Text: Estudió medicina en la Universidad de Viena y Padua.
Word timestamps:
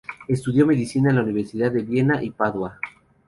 Estudió 0.27 0.65
medicina 0.65 1.11
en 1.11 1.17
la 1.17 1.21
Universidad 1.21 1.71
de 1.71 1.83
Viena 1.83 2.23
y 2.23 2.31
Padua. 2.31 2.79